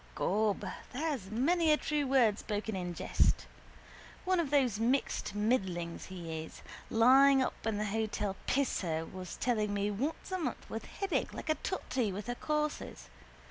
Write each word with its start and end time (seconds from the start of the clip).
Gob, 0.15 0.65
there's 0.93 1.29
many 1.29 1.71
a 1.71 1.77
true 1.77 2.07
word 2.07 2.39
spoken 2.39 2.75
in 2.75 2.95
jest. 2.95 3.45
One 4.25 4.39
of 4.39 4.49
those 4.49 4.79
mixed 4.79 5.35
middlings 5.35 6.05
he 6.07 6.43
is. 6.43 6.63
Lying 6.89 7.43
up 7.43 7.67
in 7.67 7.77
the 7.77 7.85
hotel 7.85 8.35
Pisser 8.47 9.05
was 9.05 9.35
telling 9.35 9.75
me 9.75 9.91
once 9.91 10.31
a 10.31 10.39
month 10.39 10.67
with 10.71 10.85
headache 10.85 11.35
like 11.35 11.49
a 11.49 11.55
totty 11.61 12.11
with 12.11 12.25
her 12.25 12.33
courses. 12.33 13.09